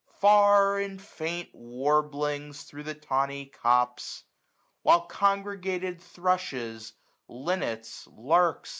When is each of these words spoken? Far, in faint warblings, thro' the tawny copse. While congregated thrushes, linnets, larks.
Far, 0.19 0.79
in 0.79 0.97
faint 0.97 1.53
warblings, 1.53 2.63
thro' 2.63 2.81
the 2.81 2.95
tawny 2.95 3.45
copse. 3.45 4.23
While 4.81 5.01
congregated 5.01 6.01
thrushes, 6.01 6.93
linnets, 7.27 8.07
larks. 8.11 8.69